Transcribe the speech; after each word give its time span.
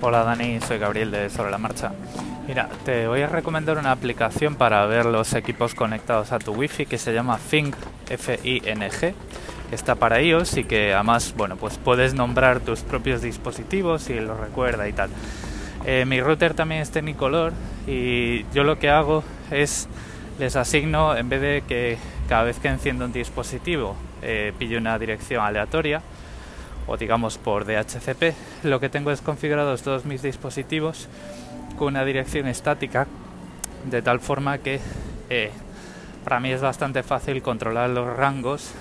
Hola 0.00 0.22
Dani, 0.22 0.60
soy 0.60 0.78
Gabriel 0.78 1.10
de 1.10 1.28
Sobre 1.28 1.50
la 1.50 1.58
Marcha. 1.58 1.90
Mira, 2.46 2.68
te 2.84 3.08
voy 3.08 3.22
a 3.22 3.26
recomendar 3.26 3.78
una 3.78 3.90
aplicación 3.90 4.54
para 4.54 4.86
ver 4.86 5.04
los 5.06 5.34
equipos 5.34 5.74
conectados 5.74 6.30
a 6.30 6.38
tu 6.38 6.52
wifi 6.52 6.86
que 6.86 6.98
se 6.98 7.12
llama 7.12 7.36
Fing, 7.36 7.72
F-I-N-G. 8.08 9.14
Está 9.72 9.96
para 9.96 10.22
iOS 10.22 10.58
y 10.58 10.64
que 10.64 10.94
además, 10.94 11.34
bueno, 11.36 11.56
pues 11.56 11.78
puedes 11.78 12.14
nombrar 12.14 12.60
tus 12.60 12.82
propios 12.82 13.22
dispositivos 13.22 14.08
y 14.08 14.20
los 14.20 14.38
recuerda 14.38 14.88
y 14.88 14.92
tal. 14.92 15.10
Eh, 15.84 16.04
mi 16.06 16.20
router 16.20 16.54
también 16.54 16.80
es 16.80 16.92
Technicolor 16.92 17.52
y 17.88 18.44
yo 18.54 18.62
lo 18.62 18.78
que 18.78 18.90
hago 18.90 19.24
es 19.50 19.88
les 20.38 20.54
asigno, 20.54 21.16
en 21.16 21.28
vez 21.28 21.40
de 21.40 21.64
que 21.66 21.98
cada 22.28 22.44
vez 22.44 22.60
que 22.60 22.68
enciendo 22.68 23.04
un 23.04 23.12
dispositivo 23.12 23.96
eh, 24.22 24.52
una 24.78 24.96
dirección 24.96 25.44
aleatoria, 25.44 26.02
o 26.88 26.96
digamos 26.96 27.38
por 27.38 27.64
DHCP, 27.64 28.64
lo 28.64 28.80
que 28.80 28.88
tengo 28.88 29.12
es 29.12 29.20
configurados 29.20 29.82
todos 29.82 30.04
mis 30.04 30.22
dispositivos 30.22 31.06
con 31.78 31.88
una 31.88 32.04
dirección 32.04 32.48
estática, 32.48 33.06
de 33.88 34.02
tal 34.02 34.20
forma 34.20 34.58
que 34.58 34.80
eh, 35.30 35.50
para 36.24 36.40
mí 36.40 36.50
es 36.50 36.60
bastante 36.60 37.02
fácil 37.02 37.42
controlar 37.42 37.90
los 37.90 38.16
rangos 38.16 38.72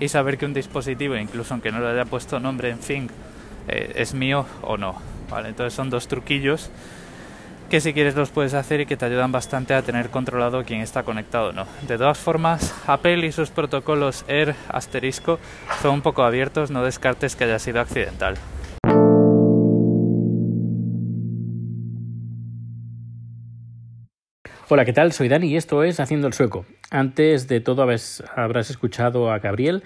y 0.00 0.08
saber 0.08 0.38
que 0.38 0.46
un 0.46 0.54
dispositivo, 0.54 1.16
incluso 1.16 1.52
aunque 1.54 1.70
no 1.70 1.80
le 1.80 1.88
haya 1.88 2.04
puesto 2.04 2.40
nombre 2.40 2.70
en 2.70 2.78
fin, 2.78 3.10
eh, 3.68 3.92
es 3.96 4.14
mío 4.14 4.46
o 4.62 4.76
no. 4.76 4.96
¿vale? 5.28 5.48
Entonces 5.48 5.74
son 5.74 5.90
dos 5.90 6.08
truquillos 6.08 6.70
que 7.72 7.80
si 7.80 7.94
quieres 7.94 8.14
los 8.16 8.28
puedes 8.28 8.52
hacer 8.52 8.82
y 8.82 8.86
que 8.86 8.98
te 8.98 9.06
ayudan 9.06 9.32
bastante 9.32 9.72
a 9.72 9.80
tener 9.80 10.10
controlado 10.10 10.62
quién 10.62 10.82
está 10.82 11.04
conectado 11.04 11.48
o 11.48 11.52
no. 11.54 11.66
De 11.88 11.96
todas 11.96 12.18
formas, 12.18 12.74
Apple 12.86 13.26
y 13.26 13.32
sus 13.32 13.48
protocolos 13.48 14.26
Air 14.28 14.54
asterisco 14.68 15.38
son 15.80 15.94
un 15.94 16.02
poco 16.02 16.22
abiertos, 16.22 16.70
no 16.70 16.84
descartes 16.84 17.34
que 17.34 17.44
haya 17.44 17.58
sido 17.58 17.80
accidental. 17.80 18.34
Hola, 24.68 24.84
¿qué 24.84 24.92
tal? 24.92 25.12
Soy 25.12 25.28
Dani 25.28 25.46
y 25.46 25.56
esto 25.56 25.82
es 25.82 25.98
Haciendo 25.98 26.26
el 26.26 26.34
Sueco. 26.34 26.66
Antes 26.90 27.48
de 27.48 27.60
todo 27.60 27.80
habrás 27.80 28.68
escuchado 28.68 29.32
a 29.32 29.38
Gabriel 29.38 29.82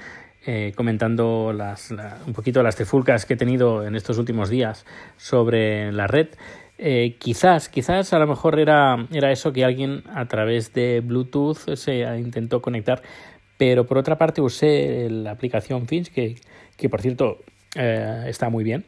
eh, 0.48 0.72
comentando 0.76 1.52
las, 1.52 1.90
un 1.90 2.32
poquito 2.32 2.62
las 2.62 2.76
tefulcas 2.76 3.26
que 3.26 3.34
he 3.34 3.36
tenido 3.36 3.84
en 3.84 3.96
estos 3.96 4.16
últimos 4.16 4.48
días 4.48 4.86
sobre 5.16 5.90
la 5.90 6.06
red. 6.06 6.28
Eh, 6.78 7.16
quizás, 7.18 7.68
quizás 7.68 8.12
a 8.12 8.18
lo 8.18 8.26
mejor 8.26 8.58
era, 8.58 9.06
era 9.10 9.32
eso 9.32 9.52
que 9.52 9.64
alguien 9.64 10.02
a 10.12 10.26
través 10.26 10.72
de 10.74 11.00
Bluetooth 11.00 11.74
se 11.74 12.00
intentó 12.18 12.60
conectar, 12.60 13.02
pero 13.56 13.86
por 13.86 13.98
otra 13.98 14.18
parte 14.18 14.42
usé 14.42 15.08
la 15.10 15.30
aplicación 15.30 15.86
Finch, 15.86 16.12
que, 16.12 16.36
que 16.76 16.88
por 16.88 17.00
cierto 17.00 17.38
eh, 17.74 18.24
está 18.26 18.50
muy 18.50 18.64
bien. 18.64 18.84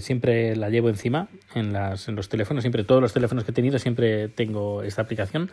siempre 0.00 0.56
la 0.56 0.68
llevo 0.70 0.88
encima 0.88 1.28
en, 1.54 1.72
las, 1.72 2.08
en 2.08 2.16
los 2.16 2.28
teléfonos, 2.28 2.62
siempre 2.62 2.84
todos 2.84 3.02
los 3.02 3.12
teléfonos 3.12 3.44
que 3.44 3.50
he 3.50 3.54
tenido 3.54 3.78
siempre 3.78 4.28
tengo 4.28 4.82
esta 4.82 5.02
aplicación. 5.02 5.50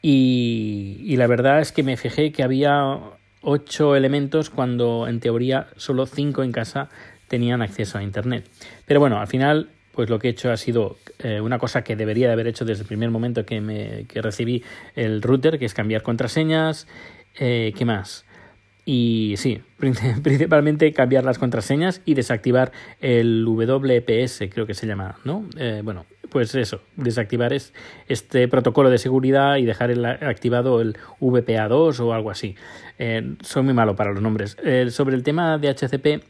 Y, 0.00 1.00
y 1.04 1.16
la 1.16 1.26
verdad 1.26 1.60
es 1.60 1.70
que 1.70 1.82
me 1.82 1.96
fijé 1.96 2.32
que 2.32 2.42
había 2.42 2.98
ocho 3.42 3.96
elementos 3.96 4.50
cuando 4.50 5.06
en 5.08 5.20
teoría 5.20 5.68
solo 5.76 6.06
cinco 6.06 6.42
en 6.42 6.52
casa 6.52 6.88
tenían 7.28 7.62
acceso 7.62 7.98
a 7.98 8.02
Internet. 8.02 8.48
Pero 8.86 9.00
bueno, 9.00 9.18
al 9.18 9.26
final 9.26 9.70
pues 9.92 10.10
lo 10.10 10.18
que 10.18 10.28
he 10.28 10.30
hecho 10.30 10.50
ha 10.50 10.56
sido 10.56 10.96
eh, 11.18 11.40
una 11.40 11.58
cosa 11.58 11.82
que 11.84 11.96
debería 11.96 12.26
de 12.26 12.32
haber 12.32 12.46
hecho 12.46 12.64
desde 12.64 12.82
el 12.82 12.88
primer 12.88 13.10
momento 13.10 13.44
que, 13.44 13.60
me, 13.60 14.04
que 14.08 14.22
recibí 14.22 14.64
el 14.94 15.22
router, 15.22 15.58
que 15.58 15.66
es 15.66 15.74
cambiar 15.74 16.02
contraseñas. 16.02 16.86
Eh, 17.38 17.72
¿Qué 17.76 17.84
más? 17.84 18.24
Y 18.84 19.34
sí, 19.36 19.62
principalmente 19.78 20.92
cambiar 20.92 21.24
las 21.24 21.38
contraseñas 21.38 22.02
y 22.04 22.14
desactivar 22.14 22.72
el 23.00 23.44
WPS, 23.44 24.48
creo 24.50 24.66
que 24.66 24.74
se 24.74 24.86
llama, 24.86 25.16
¿no? 25.24 25.44
Eh, 25.56 25.82
bueno, 25.84 26.04
pues 26.30 26.54
eso, 26.54 26.80
desactivar 26.96 27.52
es 27.52 27.72
este 28.08 28.48
protocolo 28.48 28.90
de 28.90 28.98
seguridad 28.98 29.56
y 29.56 29.64
dejar 29.64 29.92
activado 30.24 30.80
el 30.80 30.96
VPA2 31.20 32.00
o 32.00 32.12
algo 32.12 32.30
así. 32.30 32.56
Eh, 32.98 33.36
soy 33.42 33.62
muy 33.62 33.74
malo 33.74 33.94
para 33.94 34.12
los 34.12 34.22
nombres. 34.22 34.56
Eh, 34.64 34.88
sobre 34.90 35.14
el 35.14 35.22
tema 35.22 35.58
de 35.58 35.68
HCP, 35.68 36.24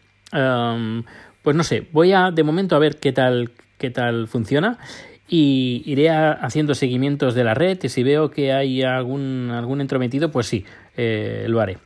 pues 1.42 1.56
no 1.56 1.64
sé, 1.64 1.86
voy 1.92 2.12
a 2.12 2.30
de 2.30 2.42
momento 2.42 2.76
a 2.76 2.78
ver 2.78 2.96
qué 2.96 3.12
tal, 3.12 3.50
qué 3.78 3.90
tal 3.90 4.28
funciona 4.28 4.78
y 5.28 5.82
iré 5.86 6.10
haciendo 6.10 6.74
seguimientos 6.74 7.34
de 7.34 7.44
la 7.44 7.54
red 7.54 7.78
y 7.82 7.88
si 7.88 8.02
veo 8.02 8.30
que 8.30 8.52
hay 8.52 8.82
algún, 8.82 9.50
algún 9.52 9.80
entrometido, 9.80 10.30
pues 10.30 10.46
sí, 10.46 10.64
eh, 10.96 11.46
lo 11.48 11.60
haré. 11.60 11.78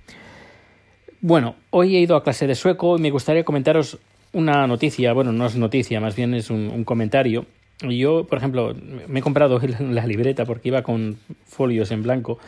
Bueno, 1.21 1.57
hoy 1.71 1.97
he 1.97 2.01
ido 2.01 2.17
a 2.17 2.23
clase 2.23 2.47
de 2.47 2.55
sueco 2.55 2.99
y 2.99 3.01
me 3.01 3.11
gustaría 3.11 3.45
comentaros 3.45 3.99
una 4.33 4.67
noticia, 4.67 5.13
bueno, 5.13 5.33
no 5.33 5.47
es 5.47 5.57
noticia, 5.57 6.01
más 6.01 6.15
bien 6.15 6.35
es 6.35 6.51
un 6.51 6.85
comentario 6.85 7.47
yo, 7.83 8.25
por 8.25 8.39
ejemplo, 8.39 8.75
me 9.07 9.21
he 9.21 9.23
comprado 9.23 9.61
la 9.91 10.07
libreta 10.07 10.45
porque 10.45 10.69
iba 10.69 10.83
con 10.83 11.19
folios 11.47 11.91
en 11.91 12.03
blanco, 12.03 12.39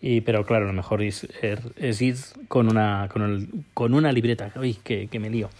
y, 0.00 0.20
pero 0.20 0.46
claro, 0.46 0.66
lo 0.66 0.72
mejor 0.72 1.02
es, 1.02 1.26
es 1.76 2.02
ir 2.02 2.16
con 2.46 2.68
una, 2.68 3.08
con, 3.12 3.22
el, 3.22 3.48
con 3.74 3.94
una 3.94 4.12
libreta. 4.12 4.52
Uy, 4.56 4.74
que, 4.84 5.08
que 5.08 5.18
me 5.18 5.28
lío. 5.28 5.50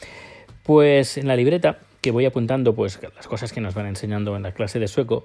Pues 0.68 1.16
en 1.16 1.26
la 1.26 1.34
libreta, 1.34 1.78
que 2.02 2.10
voy 2.10 2.26
apuntando 2.26 2.74
pues 2.74 3.00
las 3.16 3.26
cosas 3.26 3.54
que 3.54 3.60
nos 3.62 3.72
van 3.72 3.86
enseñando 3.86 4.36
en 4.36 4.42
la 4.42 4.52
clase 4.52 4.78
de 4.78 4.86
sueco, 4.86 5.24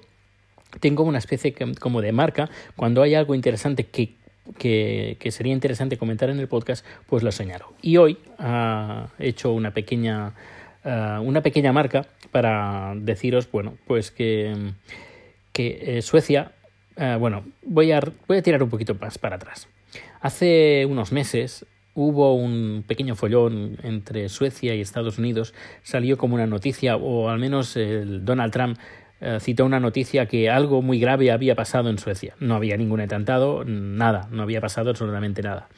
tengo 0.80 1.02
una 1.02 1.18
especie 1.18 1.54
como 1.78 2.00
de 2.00 2.12
marca. 2.12 2.48
Cuando 2.76 3.02
hay 3.02 3.14
algo 3.14 3.34
interesante 3.34 3.84
que, 3.84 4.14
que, 4.56 5.30
sería 5.30 5.52
interesante 5.52 5.98
comentar 5.98 6.30
en 6.30 6.40
el 6.40 6.48
podcast, 6.48 6.86
pues 7.06 7.22
lo 7.22 7.30
señalo. 7.30 7.74
Y 7.82 7.98
hoy 7.98 8.16
ha 8.38 9.08
hecho 9.18 9.52
una 9.52 9.74
pequeña 9.74 10.32
eh, 10.82 11.18
una 11.20 11.42
pequeña 11.42 11.74
marca 11.74 12.06
para 12.32 12.94
deciros, 12.96 13.46
bueno, 13.52 13.76
pues 13.86 14.10
que, 14.10 14.72
eh, 15.58 16.00
Suecia, 16.00 16.52
eh, 16.96 17.18
bueno, 17.20 17.44
voy 17.66 17.92
a, 17.92 18.00
voy 18.26 18.38
a 18.38 18.42
tirar 18.42 18.62
un 18.62 18.70
poquito 18.70 18.94
más 18.94 19.18
para 19.18 19.36
atrás. 19.36 19.68
Hace 20.22 20.86
unos 20.86 21.12
meses 21.12 21.66
hubo 21.94 22.34
un 22.34 22.84
pequeño 22.86 23.16
follón 23.16 23.78
entre 23.82 24.28
Suecia 24.28 24.74
y 24.74 24.80
Estados 24.80 25.18
Unidos, 25.18 25.54
salió 25.82 26.18
como 26.18 26.34
una 26.34 26.46
noticia, 26.46 26.96
o 26.96 27.28
al 27.28 27.38
menos 27.38 27.76
el 27.76 28.24
Donald 28.24 28.52
Trump 28.52 28.78
citó 29.40 29.64
una 29.64 29.80
noticia 29.80 30.26
que 30.26 30.50
algo 30.50 30.82
muy 30.82 30.98
grave 30.98 31.30
había 31.32 31.54
pasado 31.54 31.88
en 31.88 31.96
Suecia. 31.96 32.34
No 32.40 32.56
había 32.56 32.76
ningún 32.76 33.00
atentado, 33.00 33.64
nada, 33.64 34.28
no 34.30 34.42
había 34.42 34.60
pasado 34.60 34.90
absolutamente 34.90 35.40
nada. 35.40 35.68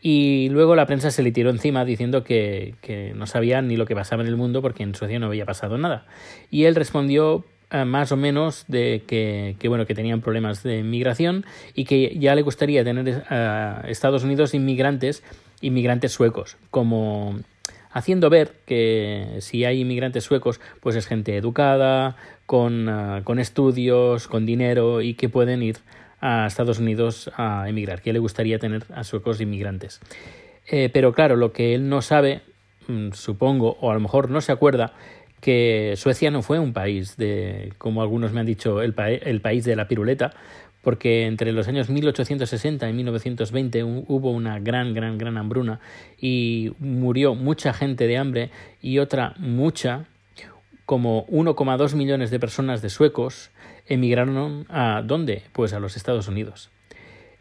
Y 0.00 0.48
luego 0.50 0.76
la 0.76 0.86
prensa 0.86 1.10
se 1.10 1.22
le 1.22 1.32
tiró 1.32 1.50
encima 1.50 1.84
diciendo 1.84 2.22
que, 2.22 3.12
no 3.16 3.26
sabían 3.26 3.68
ni 3.68 3.76
lo 3.76 3.86
que 3.86 3.94
pasaba 3.94 4.22
en 4.22 4.28
el 4.28 4.36
mundo 4.36 4.62
porque 4.62 4.82
en 4.82 4.94
Suecia 4.94 5.18
no 5.18 5.26
había 5.26 5.44
pasado 5.44 5.76
nada. 5.76 6.06
Y 6.50 6.64
él 6.64 6.76
respondió 6.76 7.44
eh, 7.70 7.84
más 7.84 8.12
o 8.12 8.16
menos 8.16 8.64
de 8.68 9.02
que, 9.06 9.56
bueno 9.68 9.86
que 9.86 9.94
tenían 9.94 10.20
problemas 10.20 10.62
de 10.62 10.78
inmigración 10.78 11.44
y 11.74 11.84
que 11.84 12.16
ya 12.18 12.34
le 12.34 12.42
gustaría 12.42 12.84
tener 12.84 13.24
a 13.28 13.82
eh, 13.84 13.90
Estados 13.90 14.22
Unidos 14.22 14.54
inmigrantes 14.54 15.24
inmigrantes 15.60 16.12
suecos 16.12 16.56
como 16.70 17.38
haciendo 17.90 18.30
ver 18.30 18.54
que 18.66 19.38
si 19.40 19.64
hay 19.64 19.80
inmigrantes 19.80 20.24
suecos 20.24 20.60
pues 20.80 20.96
es 20.96 21.06
gente 21.06 21.36
educada 21.36 22.16
con, 22.46 22.88
eh, 22.88 23.22
con 23.24 23.38
estudios 23.38 24.28
con 24.28 24.46
dinero 24.46 25.00
y 25.02 25.14
que 25.14 25.28
pueden 25.28 25.62
ir 25.62 25.78
a 26.20 26.46
Estados 26.46 26.78
Unidos 26.78 27.30
a 27.36 27.68
emigrar, 27.68 28.02
que 28.02 28.12
le 28.12 28.18
gustaría 28.18 28.58
tener 28.58 28.84
a 28.94 29.04
suecos 29.04 29.40
inmigrantes. 29.40 30.00
Eh, 30.66 30.90
pero 30.92 31.12
claro, 31.12 31.36
lo 31.36 31.52
que 31.52 31.74
él 31.74 31.88
no 31.88 32.02
sabe, 32.02 32.42
mm, 32.88 33.12
supongo, 33.12 33.76
o 33.80 33.90
a 33.90 33.94
lo 33.94 34.00
mejor 34.00 34.30
no 34.30 34.40
se 34.40 34.52
acuerda, 34.52 34.92
que 35.40 35.94
Suecia 35.96 36.32
no 36.32 36.42
fue 36.42 36.58
un 36.58 36.72
país 36.72 37.16
de, 37.16 37.72
como 37.78 38.02
algunos 38.02 38.32
me 38.32 38.40
han 38.40 38.46
dicho, 38.46 38.82
el, 38.82 38.94
el 38.98 39.40
país 39.40 39.64
de 39.64 39.76
la 39.76 39.86
piruleta, 39.86 40.32
porque 40.88 41.26
entre 41.26 41.52
los 41.52 41.68
años 41.68 41.90
1860 41.90 42.88
y 42.88 42.92
1920 42.94 43.84
hubo 43.84 44.30
una 44.30 44.58
gran, 44.58 44.94
gran, 44.94 45.18
gran 45.18 45.36
hambruna 45.36 45.80
y 46.18 46.72
murió 46.78 47.34
mucha 47.34 47.74
gente 47.74 48.06
de 48.06 48.16
hambre 48.16 48.50
y 48.80 48.98
otra 48.98 49.34
mucha, 49.36 50.06
como 50.86 51.26
1,2 51.26 51.94
millones 51.94 52.30
de 52.30 52.40
personas 52.40 52.80
de 52.80 52.88
suecos, 52.88 53.50
emigraron 53.86 54.64
a 54.70 55.02
¿dónde? 55.04 55.42
Pues 55.52 55.74
a 55.74 55.78
los 55.78 55.94
Estados 55.94 56.26
Unidos. 56.26 56.70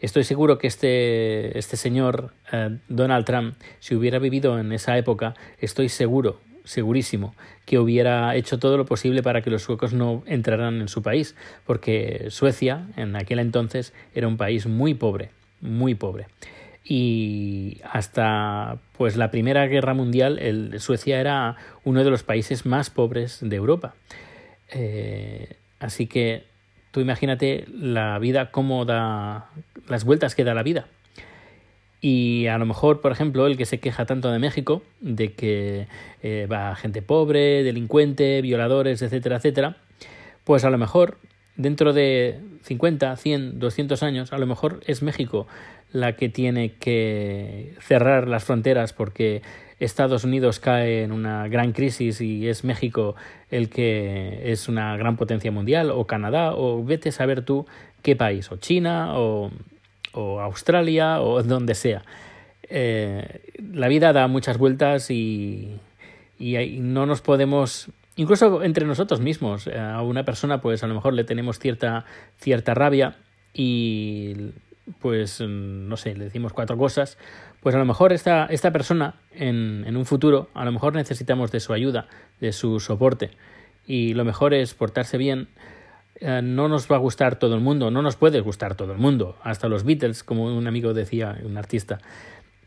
Estoy 0.02 0.26
seguro 0.26 0.58
que 0.58 0.68
este, 0.68 1.58
este 1.58 1.78
señor 1.78 2.34
eh, 2.52 2.80
Donald 2.90 3.24
Trump, 3.24 3.56
si 3.80 3.96
hubiera 3.96 4.20
vivido 4.20 4.60
en 4.60 4.74
esa 4.74 4.98
época, 4.98 5.36
estoy 5.60 5.88
seguro, 5.88 6.42
segurísimo, 6.68 7.34
que 7.66 7.80
hubiera 7.80 8.36
hecho 8.36 8.60
todo 8.60 8.78
lo 8.78 8.86
posible 8.86 9.24
para 9.24 9.42
que 9.42 9.50
los 9.50 9.64
suecos 9.64 9.94
no 9.94 10.24
entraran 10.26 10.82
en 10.82 10.88
su 10.88 11.02
país, 11.02 11.36
porque 11.66 12.28
Suecia 12.30 12.88
en 12.96 13.16
aquel 13.16 13.40
entonces 13.40 13.94
era 14.14 14.28
un 14.28 14.38
país 14.38 14.68
muy 14.68 14.94
pobre, 14.94 15.32
muy 15.62 15.96
pobre. 15.96 16.28
Y 16.84 17.80
hasta 17.92 18.78
pues 18.98 19.18
la 19.18 19.32
Primera 19.32 19.68
Guerra 19.68 19.94
Mundial, 19.94 20.40
el, 20.40 20.80
Suecia 20.80 21.20
era 21.20 21.58
uno 21.84 22.04
de 22.04 22.10
los 22.10 22.24
países 22.24 22.66
más 22.66 22.90
pobres 22.90 23.40
de 23.42 23.56
Europa. 23.56 23.96
Eh, 24.72 25.58
Así 25.80 26.08
que 26.08 26.46
tú 26.92 27.00
imagínate 27.00 27.66
la 27.72 28.18
vida, 28.20 28.52
cómo 28.52 28.86
da 28.86 29.50
las 29.88 30.04
vueltas 30.04 30.36
que 30.36 30.44
da 30.44 30.54
la 30.54 30.64
vida. 30.64 30.88
Y 32.00 32.48
a 32.48 32.58
lo 32.58 32.66
mejor, 32.66 33.02
por 33.02 33.12
ejemplo, 33.12 33.48
el 33.48 33.58
que 33.58 33.66
se 33.66 33.80
queja 33.80 34.06
tanto 34.06 34.32
de 34.32 34.40
México, 34.40 34.84
de 35.02 35.34
que 35.34 35.88
eh, 36.22 36.48
va 36.52 36.76
gente 36.76 37.02
pobre, 37.02 37.64
delincuente, 37.64 38.42
violadores, 38.42 39.02
etcétera, 39.02 39.38
etcétera, 39.38 39.78
pues 40.44 40.64
a 40.64 40.70
lo 40.70 40.78
mejor 40.78 41.18
dentro 41.56 41.94
de 41.94 42.40
50, 42.64 43.16
100, 43.16 43.60
200 43.60 44.04
años, 44.04 44.32
a 44.32 44.38
lo 44.38 44.46
mejor 44.46 44.82
es 44.86 45.02
México 45.02 45.48
la 45.92 46.16
que 46.16 46.30
tiene 46.30 46.74
que 46.74 47.74
cerrar 47.80 48.28
las 48.28 48.44
fronteras 48.44 48.94
porque 48.94 49.42
Estados 49.80 50.24
Unidos 50.24 50.60
cae 50.60 51.04
en 51.04 51.12
una 51.12 51.48
gran 51.48 51.72
crisis 51.72 52.20
y 52.22 52.48
es 52.48 52.64
México 52.64 53.16
el 53.50 53.70
que 53.70 54.52
es 54.52 54.68
una 54.68 54.98
gran 54.98 55.18
potencia 55.18 55.52
mundial, 55.52 55.92
o 55.92 56.06
Canadá, 56.06 56.54
o 56.56 56.84
vete 56.84 57.10
a 57.10 57.12
saber 57.12 57.44
tú 57.44 57.66
qué 58.02 58.16
país, 58.16 58.52
o 58.52 58.58
China, 58.58 59.18
o, 59.18 59.52
Australia, 60.42 61.22
o 61.22 61.42
donde 61.44 61.76
sea. 61.76 62.04
Eh, 62.70 63.42
la 63.74 63.88
vida 63.88 64.12
da 64.14 64.28
muchas 64.28 64.58
vueltas 64.58 65.10
y, 65.10 65.80
y 66.38 66.80
no 66.80 67.06
nos 67.06 67.22
podemos 67.22 67.90
incluso 68.18 68.64
entre 68.64 68.86
nosotros 68.86 69.22
mismos 69.22 69.68
eh, 69.68 69.80
a 69.80 70.02
una 70.02 70.26
persona 70.26 70.60
pues 70.60 70.84
a 70.84 70.88
lo 70.88 70.96
mejor 70.96 71.14
le 71.14 71.24
tenemos 71.24 71.60
cierta 71.60 72.04
cierta 72.40 72.74
rabia 72.74 73.16
y 73.54 74.52
pues 75.00 75.40
no 75.40 75.96
sé 75.96 76.16
le 76.16 76.26
decimos 76.26 76.52
cuatro 76.52 76.78
cosas 76.78 77.18
pues 77.62 77.74
a 77.74 77.78
lo 77.78 77.86
mejor 77.86 78.12
esta, 78.12 78.48
esta 78.48 78.72
persona 78.72 79.16
en, 79.32 79.86
en 79.88 79.96
un 79.96 80.06
futuro 80.06 80.50
a 80.54 80.66
lo 80.66 80.72
mejor 80.72 80.94
necesitamos 80.94 81.52
de 81.52 81.62
su 81.62 81.72
ayuda 81.74 82.08
de 82.42 82.52
su 82.52 82.80
soporte 82.82 83.32
y 83.86 84.14
lo 84.14 84.26
mejor 84.26 84.54
es 84.54 84.74
portarse 84.74 85.18
bien 85.18 85.48
eh, 86.20 86.42
no 86.44 86.68
nos 86.68 86.92
va 86.92 86.96
a 86.96 87.00
gustar 87.00 87.38
todo 87.38 87.56
el 87.56 87.62
mundo, 87.62 87.92
no 87.92 88.02
nos 88.02 88.16
puede 88.16 88.40
gustar 88.40 88.76
todo 88.76 88.94
el 88.94 88.98
mundo, 88.98 89.38
hasta 89.44 89.68
los 89.68 89.84
Beatles, 89.84 90.24
como 90.24 90.46
un 90.46 90.68
amigo 90.68 90.94
decía, 90.94 91.38
un 91.44 91.58
artista 91.58 92.00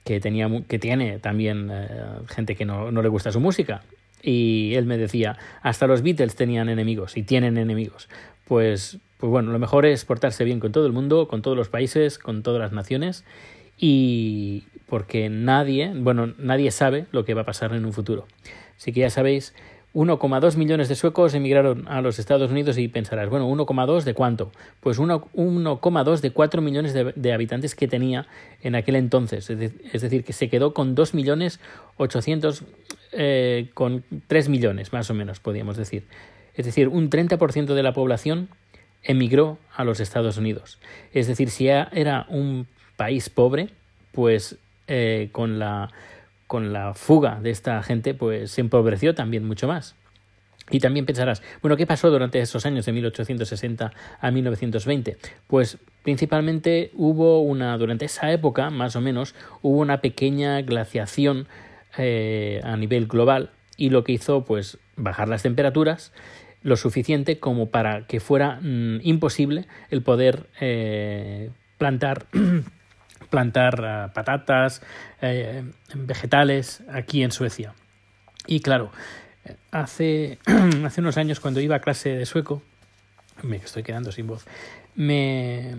que 0.04 0.20
tenía 0.20 0.48
que 0.68 0.78
tiene 0.78 1.18
también 1.18 1.68
eh, 1.72 1.88
gente 2.28 2.54
que 2.56 2.64
no, 2.64 2.90
no, 2.90 3.02
le 3.02 3.08
gusta 3.08 3.32
su 3.32 3.40
música 3.40 3.82
y 4.22 4.74
él 4.74 4.86
me 4.86 4.98
decía, 4.98 5.36
hasta 5.62 5.86
los 5.86 6.02
Beatles 6.02 6.36
tenían 6.36 6.68
enemigos 6.68 7.16
y 7.16 7.22
tienen 7.22 7.58
enemigos. 7.58 8.08
Pues, 8.46 8.98
pues 9.18 9.30
bueno, 9.30 9.52
lo 9.52 9.58
mejor 9.58 9.86
es 9.86 10.04
portarse 10.04 10.44
bien 10.44 10.60
con 10.60 10.72
todo 10.72 10.86
el 10.86 10.92
mundo, 10.92 11.28
con 11.28 11.42
todos 11.42 11.56
los 11.56 11.68
países, 11.68 12.18
con 12.18 12.42
todas 12.42 12.60
las 12.60 12.72
naciones 12.72 13.24
y 13.78 14.64
porque 14.86 15.28
nadie, 15.30 15.92
bueno, 15.94 16.34
nadie 16.38 16.70
sabe 16.70 17.06
lo 17.12 17.24
que 17.24 17.34
va 17.34 17.42
a 17.42 17.46
pasar 17.46 17.72
en 17.72 17.84
un 17.84 17.92
futuro. 17.92 18.26
Así 18.76 18.92
que 18.92 19.00
ya 19.00 19.10
sabéis, 19.10 19.54
1,2 19.94 20.56
millones 20.56 20.88
de 20.88 20.94
suecos 20.94 21.34
emigraron 21.34 21.88
a 21.88 22.00
los 22.00 22.18
Estados 22.18 22.50
Unidos 22.50 22.78
y 22.78 22.86
pensarás, 22.86 23.28
bueno, 23.28 23.48
1,2 23.50 24.04
de 24.04 24.14
cuánto? 24.14 24.52
Pues 24.80 24.98
1,2 25.00 26.20
de 26.20 26.30
4 26.30 26.62
millones 26.62 26.94
de, 26.94 27.32
habitantes 27.32 27.74
que 27.74 27.88
tenía 27.88 28.26
en 28.62 28.76
aquel 28.76 28.94
entonces. 28.94 29.50
Es 29.50 30.02
decir, 30.02 30.22
que 30.24 30.32
se 30.32 30.48
quedó 30.48 30.74
con 30.74 30.94
2 30.94 31.14
millones 31.14 31.58
800, 31.96 32.62
eh, 33.12 33.70
con 33.74 34.04
3 34.28 34.48
millones 34.48 34.92
más 34.92 35.10
o 35.10 35.14
menos, 35.14 35.40
podríamos 35.40 35.76
decir. 35.76 36.04
Es 36.54 36.66
decir, 36.66 36.88
un 36.88 37.10
30% 37.10 37.74
de 37.74 37.82
la 37.82 37.92
población 37.92 38.48
emigró 39.02 39.58
a 39.74 39.84
los 39.84 39.98
Estados 39.98 40.36
Unidos. 40.36 40.78
Es 41.12 41.26
decir, 41.26 41.50
si 41.50 41.66
era 41.68 42.26
un 42.28 42.68
país 42.96 43.28
pobre, 43.28 43.70
pues 44.12 44.56
eh, 44.86 45.30
con 45.32 45.58
la 45.58 45.90
con 46.50 46.72
la 46.72 46.94
fuga 46.94 47.38
de 47.40 47.50
esta 47.50 47.80
gente, 47.80 48.12
pues 48.12 48.50
se 48.50 48.60
empobreció 48.60 49.14
también 49.14 49.44
mucho 49.44 49.68
más. 49.68 49.94
Y 50.68 50.80
también 50.80 51.06
pensarás, 51.06 51.44
bueno, 51.62 51.76
¿qué 51.76 51.86
pasó 51.86 52.10
durante 52.10 52.40
esos 52.40 52.66
años 52.66 52.84
de 52.86 52.92
1860 52.92 53.92
a 54.20 54.30
1920? 54.32 55.16
Pues 55.46 55.78
principalmente 56.02 56.90
hubo 56.94 57.40
una, 57.40 57.78
durante 57.78 58.06
esa 58.06 58.32
época, 58.32 58.68
más 58.70 58.96
o 58.96 59.00
menos, 59.00 59.36
hubo 59.62 59.78
una 59.78 60.00
pequeña 60.00 60.60
glaciación 60.62 61.46
eh, 61.96 62.60
a 62.64 62.76
nivel 62.76 63.06
global 63.06 63.50
y 63.76 63.90
lo 63.90 64.02
que 64.02 64.10
hizo, 64.10 64.44
pues, 64.44 64.78
bajar 64.96 65.28
las 65.28 65.44
temperaturas 65.44 66.12
lo 66.62 66.76
suficiente 66.76 67.38
como 67.38 67.70
para 67.70 68.08
que 68.08 68.18
fuera 68.18 68.58
mm, 68.60 69.02
imposible 69.04 69.66
el 69.90 70.02
poder 70.02 70.48
eh, 70.60 71.50
plantar 71.78 72.26
plantar 73.28 73.82
eh, 73.84 74.12
patatas, 74.12 74.82
eh, 75.20 75.64
vegetales 75.94 76.82
aquí 76.90 77.22
en 77.22 77.32
Suecia. 77.32 77.74
Y 78.46 78.60
claro, 78.60 78.90
hace, 79.70 80.38
hace 80.84 81.00
unos 81.00 81.16
años 81.16 81.40
cuando 81.40 81.60
iba 81.60 81.76
a 81.76 81.80
clase 81.80 82.10
de 82.10 82.26
sueco, 82.26 82.62
me 83.42 83.56
estoy 83.56 83.82
quedando 83.82 84.12
sin 84.12 84.26
voz, 84.26 84.46
me, 84.94 85.74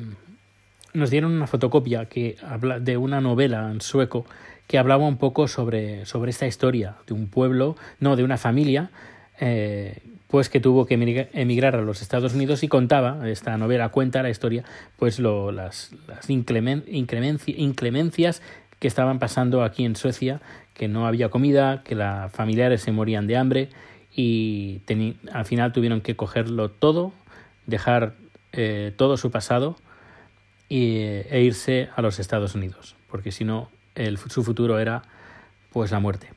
nos 0.93 1.09
dieron 1.09 1.31
una 1.31 1.47
fotocopia 1.47 2.05
que 2.05 2.37
habla 2.47 2.79
de 2.79 2.97
una 2.97 3.21
novela 3.21 3.69
en 3.71 3.81
sueco 3.81 4.25
que 4.67 4.77
hablaba 4.77 5.05
un 5.05 5.17
poco 5.17 5.47
sobre, 5.47 6.05
sobre 6.05 6.31
esta 6.31 6.47
historia 6.47 6.95
de 7.05 7.13
un 7.13 7.27
pueblo, 7.27 7.75
no, 7.99 8.15
de 8.15 8.23
una 8.23 8.37
familia 8.37 8.89
eh, 9.41 9.97
pues 10.27 10.47
que 10.47 10.61
tuvo 10.61 10.85
que 10.85 10.93
emigrar 10.93 11.75
a 11.75 11.81
los 11.81 12.01
Estados 12.01 12.33
Unidos 12.33 12.63
y 12.63 12.69
contaba, 12.69 13.27
esta 13.27 13.57
novela 13.57 13.89
cuenta 13.89 14.23
la 14.23 14.29
historia, 14.29 14.63
pues 14.97 15.19
lo, 15.19 15.51
las, 15.51 15.91
las 16.07 16.29
inclemencias 16.29 18.41
que 18.79 18.87
estaban 18.87 19.19
pasando 19.19 19.63
aquí 19.63 19.83
en 19.83 19.97
Suecia, 19.97 20.39
que 20.73 20.87
no 20.87 21.05
había 21.05 21.29
comida, 21.29 21.83
que 21.83 21.95
los 21.95 22.31
familiares 22.31 22.81
se 22.81 22.93
morían 22.93 23.27
de 23.27 23.35
hambre 23.35 23.69
y 24.15 24.81
al 25.33 25.45
final 25.45 25.73
tuvieron 25.73 25.99
que 25.99 26.15
cogerlo 26.15 26.69
todo, 26.69 27.11
dejar 27.65 28.13
eh, 28.53 28.93
todo 28.95 29.17
su 29.17 29.31
pasado 29.31 29.75
e 30.69 31.41
irse 31.43 31.89
a 31.95 32.01
los 32.01 32.19
Estados 32.19 32.55
Unidos, 32.55 32.95
porque 33.09 33.33
si 33.33 33.43
no, 33.43 33.69
su 34.29 34.43
futuro 34.43 34.79
era 34.79 35.03
pues 35.73 35.91
la 35.91 35.99
muerte. 35.99 36.29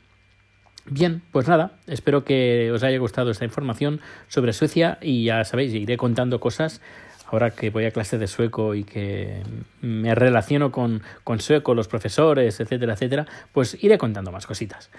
Bien, 0.86 1.22
pues 1.32 1.48
nada, 1.48 1.72
espero 1.86 2.24
que 2.24 2.70
os 2.70 2.82
haya 2.82 2.98
gustado 2.98 3.30
esta 3.30 3.44
información 3.44 4.00
sobre 4.28 4.52
Suecia 4.52 4.98
y 5.00 5.24
ya 5.24 5.44
sabéis, 5.44 5.72
iré 5.72 5.96
contando 5.96 6.40
cosas 6.40 6.82
ahora 7.26 7.50
que 7.50 7.70
voy 7.70 7.84
a 7.84 7.90
clase 7.90 8.18
de 8.18 8.26
sueco 8.26 8.74
y 8.74 8.84
que 8.84 9.42
me 9.80 10.14
relaciono 10.14 10.70
con, 10.70 11.02
con 11.24 11.40
sueco, 11.40 11.74
los 11.74 11.88
profesores, 11.88 12.60
etcétera, 12.60 12.94
etcétera, 12.94 13.26
pues 13.52 13.82
iré 13.82 13.98
contando 13.98 14.30
más 14.30 14.46
cositas. 14.46 14.90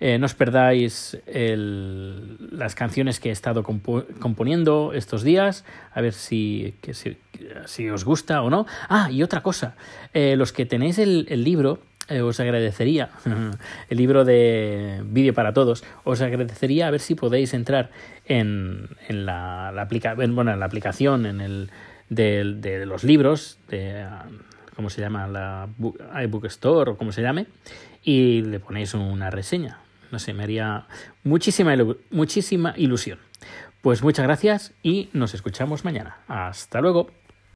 Eh, 0.00 0.18
no 0.18 0.26
os 0.26 0.34
perdáis 0.34 1.16
las 1.26 2.74
canciones 2.74 3.20
que 3.20 3.28
he 3.28 3.32
estado 3.32 3.62
componiendo 3.62 4.92
estos 4.92 5.22
días, 5.22 5.64
a 5.92 6.00
ver 6.00 6.14
si, 6.14 6.74
si, 7.66 7.90
os 7.90 8.04
gusta 8.04 8.42
o 8.42 8.50
no. 8.50 8.66
Ah, 8.88 9.08
y 9.10 9.22
otra 9.22 9.42
cosa, 9.42 9.76
eh, 10.12 10.34
los 10.36 10.52
que 10.52 10.66
tenéis 10.66 10.98
el, 10.98 11.26
el 11.28 11.44
libro, 11.44 11.78
eh, 12.08 12.20
os 12.20 12.38
agradecería 12.40 13.10
el 13.88 13.96
libro 13.96 14.24
de 14.24 15.02
vídeo 15.04 15.34
para 15.34 15.52
todos. 15.52 15.84
Os 16.04 16.20
agradecería 16.20 16.88
a 16.88 16.90
ver 16.90 17.00
si 17.00 17.14
podéis 17.14 17.54
entrar 17.54 17.90
en, 18.26 18.88
en 19.08 19.26
la, 19.26 19.88
bueno, 20.16 20.52
en 20.52 20.60
la 20.60 20.66
aplicación 20.66 21.26
en 21.26 21.40
el 21.40 21.70
de, 22.08 22.44
de 22.58 22.86
los 22.86 23.04
libros 23.04 23.58
de 23.68 24.06
cómo 24.76 24.90
se 24.90 25.00
llama 25.00 25.26
la 25.26 25.68
iBook 26.22 26.44
Store 26.46 26.92
o 26.92 26.96
como 26.96 27.12
se 27.12 27.22
llame 27.22 27.46
y 28.02 28.42
le 28.42 28.60
ponéis 28.60 28.94
una 28.94 29.30
reseña. 29.30 29.78
No 30.10 30.18
sé 30.18 30.34
me 30.34 30.44
haría 30.44 30.86
muchísima 31.22 31.74
muchísima 32.10 32.74
ilusión. 32.76 33.18
Pues 33.80 34.02
muchas 34.02 34.24
gracias 34.24 34.72
y 34.82 35.10
nos 35.12 35.34
escuchamos 35.34 35.84
mañana. 35.84 36.18
Hasta 36.28 36.80
luego 36.80 37.10